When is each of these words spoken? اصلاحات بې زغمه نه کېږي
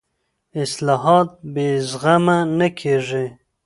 اصلاحات 0.63 1.29
بې 1.53 1.67
زغمه 1.89 2.37
نه 2.57 2.67
کېږي 2.79 3.25